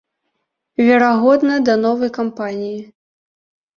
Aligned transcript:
Верагодна, 0.85 1.55
да 1.69 1.73
новай 1.85 2.11
кампаніі. 2.19 2.77